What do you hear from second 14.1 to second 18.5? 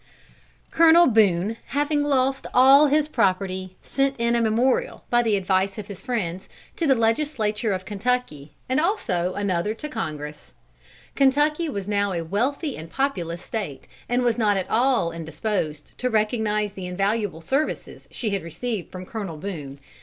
was not at all indisposed to recognise the invaluable services she had